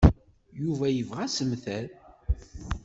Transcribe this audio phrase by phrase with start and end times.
[0.61, 1.85] Yuba yebɣa assemter.